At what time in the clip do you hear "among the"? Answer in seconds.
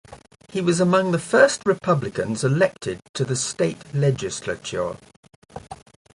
0.79-1.19